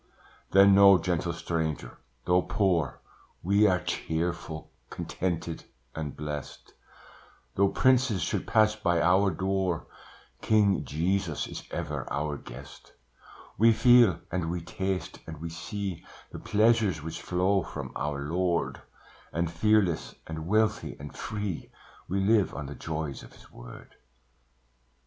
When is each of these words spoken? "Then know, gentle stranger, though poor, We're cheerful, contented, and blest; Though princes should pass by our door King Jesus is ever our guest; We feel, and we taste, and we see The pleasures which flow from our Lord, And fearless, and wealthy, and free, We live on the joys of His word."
"Then 0.49 0.73
know, 0.73 0.97
gentle 0.97 1.31
stranger, 1.31 1.99
though 2.25 2.41
poor, 2.41 3.01
We're 3.43 3.77
cheerful, 3.81 4.71
contented, 4.89 5.65
and 5.93 6.17
blest; 6.17 6.73
Though 7.53 7.67
princes 7.67 8.23
should 8.23 8.47
pass 8.47 8.75
by 8.75 8.99
our 8.99 9.29
door 9.29 9.85
King 10.41 10.83
Jesus 10.85 11.45
is 11.45 11.61
ever 11.69 12.11
our 12.11 12.35
guest; 12.35 12.93
We 13.59 13.73
feel, 13.73 14.19
and 14.31 14.49
we 14.49 14.61
taste, 14.61 15.19
and 15.27 15.39
we 15.39 15.49
see 15.51 16.03
The 16.31 16.39
pleasures 16.39 17.03
which 17.03 17.21
flow 17.21 17.61
from 17.61 17.91
our 17.95 18.23
Lord, 18.25 18.81
And 19.31 19.51
fearless, 19.51 20.15
and 20.25 20.47
wealthy, 20.47 20.97
and 20.99 21.15
free, 21.15 21.69
We 22.07 22.21
live 22.21 22.55
on 22.55 22.65
the 22.65 22.73
joys 22.73 23.21
of 23.21 23.33
His 23.33 23.51
word." 23.51 23.93